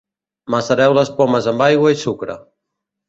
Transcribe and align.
Macereu 0.53 0.95
les 0.99 1.11
pomes 1.19 1.49
amb 1.53 1.65
aigua 1.67 1.93
i 1.97 2.01
sucre. 2.05 2.39